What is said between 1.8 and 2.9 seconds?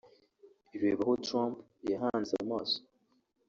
yahanze amaso